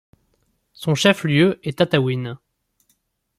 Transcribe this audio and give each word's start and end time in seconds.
Son 0.73 0.95
chef-lieu 0.95 1.59
est 1.61 1.77
Tataouine. 1.77 2.39